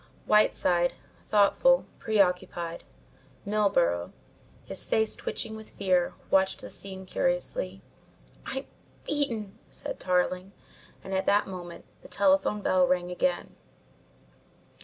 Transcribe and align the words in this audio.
Whiteside, 0.25 0.95
thoughtful, 1.27 1.85
preoccupied; 1.99 2.85
Milburgh, 3.45 4.11
his 4.65 4.83
face 4.83 5.15
twitching 5.15 5.55
with 5.55 5.69
fear, 5.69 6.15
watched 6.31 6.61
the 6.61 6.71
scene 6.71 7.05
curiously. 7.05 7.83
"I'm 8.43 8.65
beaten," 9.05 9.59
said 9.69 9.99
Tarling 9.99 10.53
and 11.03 11.13
at 11.13 11.27
that 11.27 11.45
moment 11.45 11.85
the 12.01 12.07
telephone 12.07 12.61
bell 12.61 12.87
rang 12.87 13.11
again. 13.11 13.55